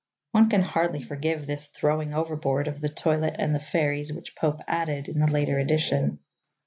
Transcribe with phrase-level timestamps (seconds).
[0.31, 4.61] One can hardly forgive this throwing overboard of the toilet and the fairies which Pope
[4.67, 6.17] added in the later edition.